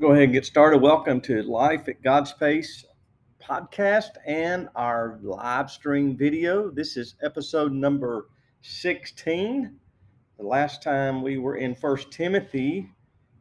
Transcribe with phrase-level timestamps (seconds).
[0.00, 0.78] Go ahead and get started.
[0.78, 2.84] Welcome to Life at God's Pace
[3.42, 6.70] podcast and our live stream video.
[6.70, 8.28] This is episode number
[8.62, 9.76] 16.
[10.38, 12.88] The last time we were in First Timothy,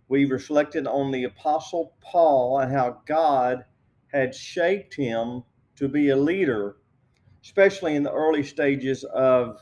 [0.07, 3.63] we reflected on the Apostle Paul and how God
[4.11, 5.43] had shaped him
[5.75, 6.77] to be a leader,
[7.43, 9.59] especially in the early stages of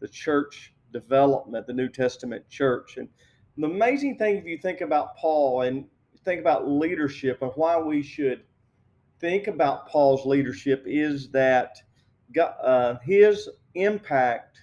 [0.00, 2.96] the church development, the New Testament church.
[2.96, 3.10] And
[3.58, 5.84] the amazing thing, if you think about Paul and
[6.24, 8.42] think about leadership and why we should
[9.20, 11.76] think about Paul's leadership is that
[12.38, 14.58] uh, his impact,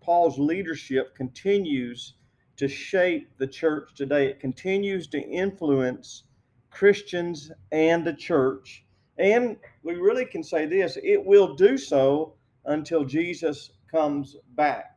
[0.00, 2.14] Paul's leadership continues
[2.56, 4.26] to shape the church today.
[4.26, 6.24] It continues to influence
[6.70, 8.84] Christians and the church.
[9.18, 14.96] And we really can say this it will do so until Jesus comes back.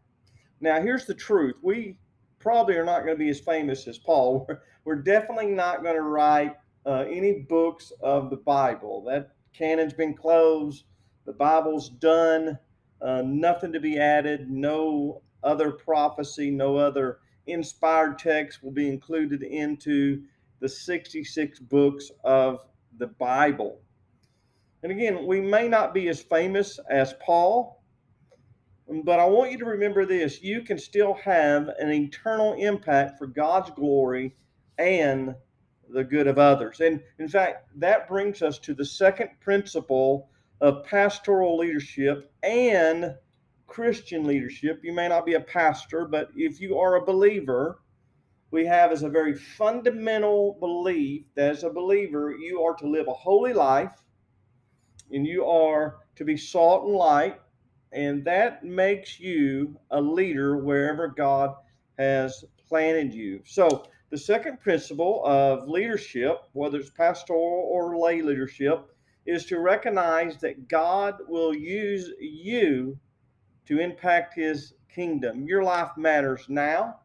[0.59, 1.97] Now, here's the truth we
[2.39, 4.47] probably are not going to be as famous as Paul.
[4.83, 9.03] We're, definitely not going to write uh, any books of the Bible.
[9.03, 10.85] That canon's been closed.
[11.25, 12.57] The Bible's done.
[13.01, 14.49] Uh, nothing to be added.
[14.49, 16.51] No other prophecy.
[16.51, 20.23] No other inspired text will be included into
[20.59, 22.59] the 66 books of
[22.97, 23.79] the Bible.
[24.83, 27.83] And again, we may not be as famous as Paul,
[29.03, 33.27] but I want you to remember this you can still have an eternal impact for
[33.27, 34.35] God's glory
[34.77, 35.35] and
[35.89, 36.79] the good of others.
[36.79, 40.29] And in fact, that brings us to the second principle
[40.61, 43.15] of pastoral leadership and
[43.67, 44.81] Christian leadership.
[44.83, 47.79] You may not be a pastor, but if you are a believer,
[48.51, 53.07] we have as a very fundamental belief that as a believer, you are to live
[53.07, 54.03] a holy life
[55.11, 57.39] and you are to be salt and light
[57.91, 61.55] and that makes you a leader wherever God
[61.97, 63.41] has planted you.
[63.45, 68.93] So, the second principle of leadership, whether it's pastoral or lay leadership,
[69.25, 72.99] is to recognize that God will use you
[73.65, 75.47] to impact his kingdom.
[75.47, 76.99] Your life matters now,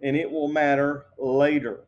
[0.00, 1.84] and it will matter later.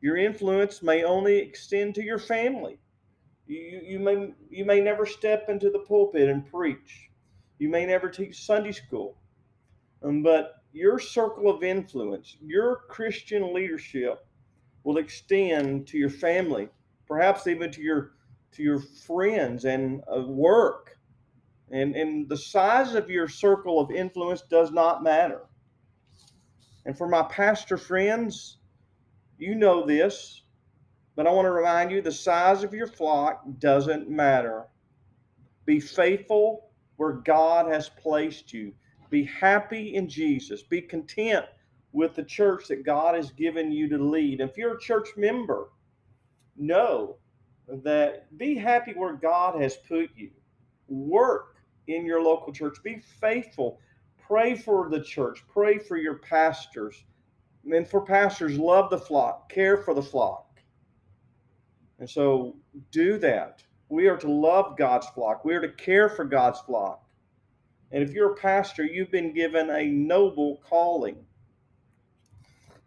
[0.00, 2.80] Your influence may only extend to your family.
[3.46, 7.10] You, you, may, you may never step into the pulpit and preach.
[7.58, 9.16] You may never teach Sunday school,
[10.02, 14.26] um, but your circle of influence, your Christian leadership
[14.82, 16.68] will extend to your family,
[17.06, 18.12] perhaps even to your
[18.52, 20.98] to your friends and uh, work.
[21.70, 25.42] And, and the size of your circle of influence does not matter.
[26.86, 28.58] And for my pastor friends,
[29.38, 30.42] you know this,
[31.16, 34.66] but I want to remind you the size of your flock doesn't matter.
[35.64, 38.72] Be faithful where God has placed you.
[39.10, 40.62] Be happy in Jesus.
[40.62, 41.46] Be content
[41.92, 44.40] with the church that God has given you to lead.
[44.40, 45.68] If you're a church member,
[46.56, 47.16] know
[47.68, 50.30] that be happy where God has put you.
[50.88, 51.56] Work
[51.86, 52.78] in your local church.
[52.82, 53.78] Be faithful.
[54.18, 55.44] Pray for the church.
[55.48, 57.04] Pray for your pastors.
[57.70, 60.60] And for pastors, love the flock, care for the flock.
[61.98, 62.56] And so
[62.90, 63.62] do that.
[63.88, 65.44] We are to love God's flock.
[65.44, 67.03] We are to care for God's flock.
[67.92, 71.16] And if you're a pastor, you've been given a noble calling.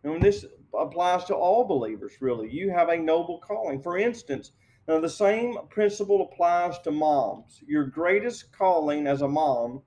[0.03, 0.45] And this
[0.77, 2.49] applies to all believers, really.
[2.49, 3.81] You have a noble calling.
[3.81, 4.51] For instance,
[4.87, 7.61] now the same principle applies to moms.
[7.67, 9.81] Your greatest calling as a mom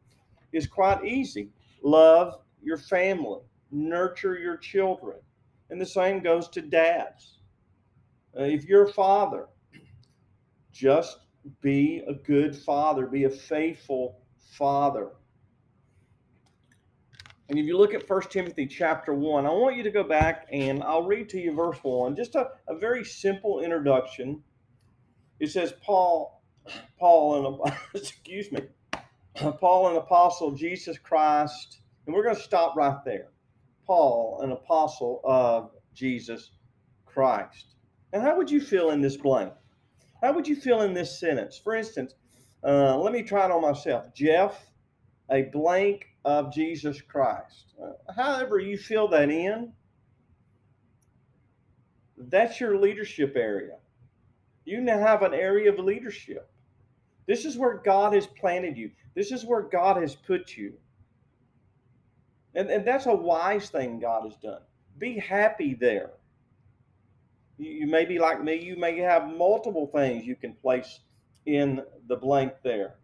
[0.52, 1.50] is quite easy
[1.82, 5.18] love your family, nurture your children.
[5.70, 7.38] And the same goes to dads.
[8.38, 9.46] Uh, if you're a father,
[10.72, 11.20] just
[11.62, 14.20] be a good father, be a faithful
[14.52, 15.10] father.
[17.48, 20.46] And if you look at 1 Timothy chapter 1, I want you to go back
[20.52, 24.42] and I'll read to you verse 1, just a, a very simple introduction.
[25.40, 26.44] It says, Paul,
[26.98, 28.60] Paul, and excuse me,
[29.34, 33.28] Paul, an apostle, Jesus Christ, and we're going to stop right there.
[33.84, 36.52] Paul, an apostle of Jesus
[37.04, 37.74] Christ.
[38.12, 39.52] And how would you fill in this blank?
[40.22, 41.58] How would you fill in this sentence?
[41.58, 42.14] For instance,
[42.64, 44.12] uh, let me try it on myself.
[44.14, 44.58] Jeff,
[45.30, 47.74] a blank of Jesus Christ.
[47.82, 49.72] Uh, however, you fill that in,
[52.16, 53.76] that's your leadership area.
[54.64, 56.50] You now have an area of leadership.
[57.26, 60.74] This is where God has planted you, this is where God has put you.
[62.54, 64.60] And, and that's a wise thing God has done.
[64.98, 66.10] Be happy there.
[67.58, 71.00] You, may be like me, you may have multiple things you can place
[71.46, 72.96] in the blank there.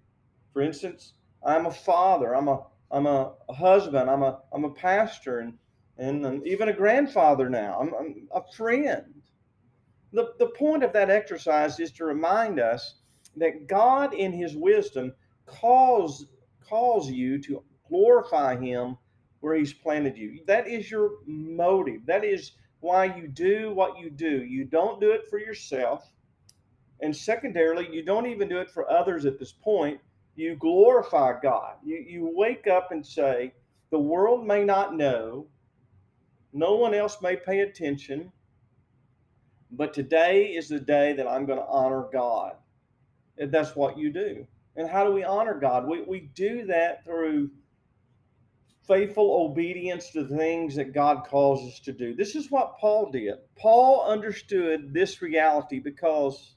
[0.52, 5.40] For instance, I'm a father, I'm a I'm a, husband, I'm a I'm a pastor
[5.40, 5.54] and
[5.98, 7.78] and, and even a grandfather now.
[7.80, 9.14] I'm, I'm a friend.
[10.12, 12.96] the, the point of that exercise is to remind us
[13.36, 15.12] that God, in His wisdom,
[15.46, 16.26] calls
[16.68, 18.96] calls you to glorify Him
[19.40, 20.40] where He's planted you.
[20.46, 22.06] That is your motive.
[22.06, 24.44] That is why you do what you do.
[24.44, 26.10] You don't do it for yourself.
[27.00, 30.00] And secondarily, you don't even do it for others at this point.
[30.34, 31.75] You glorify God.
[31.84, 33.52] You, you wake up and say,
[33.90, 35.46] The world may not know,
[36.52, 38.32] no one else may pay attention,
[39.70, 42.54] but today is the day that I'm going to honor God.
[43.38, 44.46] And that's what you do.
[44.76, 45.87] And how do we honor God?
[45.87, 47.50] We, we do that through
[48.87, 52.14] faithful obedience to the things that God calls us to do.
[52.14, 53.34] This is what Paul did.
[53.56, 56.56] Paul understood this reality because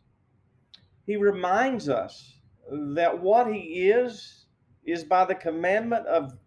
[1.10, 2.36] he reminds us
[2.72, 4.46] that what he is
[4.86, 6.38] is by the commandment of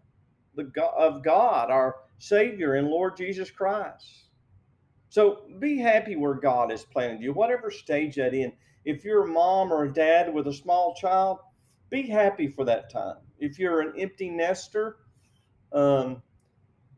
[0.55, 4.29] the of God, our Savior and Lord Jesus Christ.
[5.09, 8.53] So be happy where God has planted you, whatever stage that in.
[8.85, 11.39] If you're a mom or a dad with a small child,
[11.89, 13.17] be happy for that time.
[13.39, 14.95] If you're an empty nester,
[15.73, 16.23] um,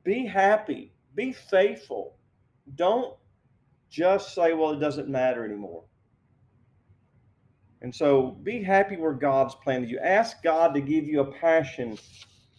[0.03, 2.15] be happy, be faithful.
[2.75, 3.15] Don't
[3.89, 5.85] just say, well, it doesn't matter anymore.
[7.85, 9.99] And so be happy where God's planted you.
[9.99, 11.99] Ask God to give you a passion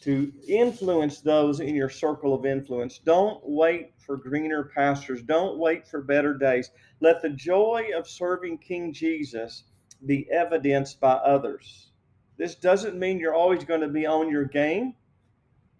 [0.02, 2.98] to influence those in your circle of influence.
[2.98, 5.22] Don't wait for greener pastures.
[5.22, 6.70] Don't wait for better days.
[7.00, 9.64] Let the joy of serving King Jesus
[10.06, 11.90] be evidenced by others.
[12.38, 14.94] This doesn't mean you're always going to be on your game.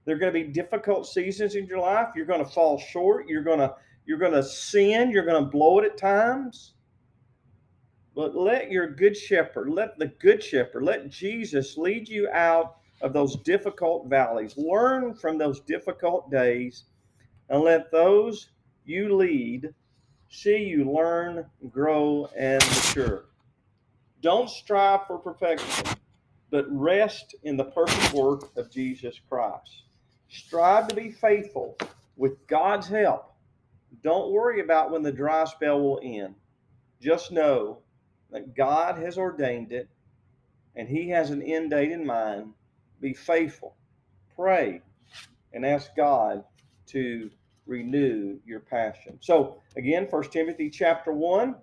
[0.07, 2.09] There are going to be difficult seasons in your life.
[2.17, 3.29] You're going to fall short.
[3.29, 3.77] You're going to
[4.07, 5.13] you're going to sin.
[5.13, 6.73] You're going to blow it at times.
[8.17, 13.13] But let your good shepherd, let the good shepherd, let Jesus lead you out of
[13.13, 14.57] those difficult valleys.
[14.57, 16.85] Learn from those difficult days
[17.51, 18.49] and let those
[18.87, 19.75] you lead
[20.31, 23.27] see you learn, grow, and mature.
[24.23, 25.85] Don't strive for perfection,
[26.51, 29.85] but rest in the perfect work of Jesus Christ.
[30.29, 31.77] Strive to be faithful
[32.17, 33.35] with God's help.
[34.03, 36.35] Don't worry about when the dry spell will end.
[37.01, 37.83] Just know
[38.31, 39.89] that God has ordained it
[40.75, 42.53] and He has an end date in mind.
[43.01, 43.77] Be faithful,
[44.35, 44.81] pray,
[45.53, 46.45] and ask God
[46.89, 47.31] to
[47.67, 49.19] renew your passion.
[49.21, 51.57] So, again, First Timothy chapter 1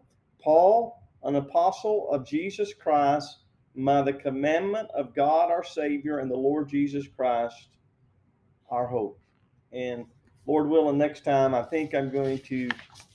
[0.44, 3.38] Paul, an apostle of Jesus Christ,
[3.76, 7.70] by the commandment of God our Savior and the Lord Jesus Christ,
[8.70, 9.20] our hope.
[9.72, 10.06] And
[10.46, 12.70] Lord willing, next time I think I'm going to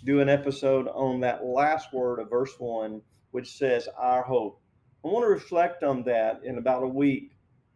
[0.04, 4.60] do an episode on that last word of verse 1 which says our hope.
[5.04, 7.32] I want to reflect on that in about a week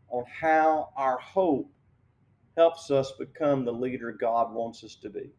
[0.08, 1.70] on how our hope
[2.56, 5.31] helps us become the leader God wants us to be.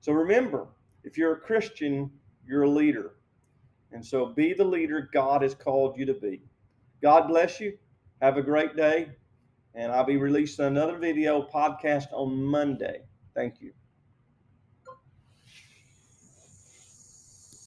[0.00, 0.68] So remember,
[1.04, 2.10] if you're a Christian,
[2.46, 3.12] you're a leader.
[3.92, 6.42] And so be the leader God has called you to be.
[7.02, 7.76] God bless you.
[8.22, 9.10] Have a great day.
[9.74, 13.02] And I'll be releasing another video podcast on Monday.
[13.34, 13.72] Thank you.